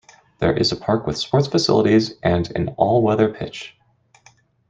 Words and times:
There 0.39 0.57
is 0.57 0.71
a 0.71 0.75
park 0.75 1.05
with 1.05 1.15
sports 1.19 1.47
facilities 1.47 2.15
and 2.23 2.51
an 2.55 2.69
all-weather 2.69 3.31
pitch. 3.35 3.77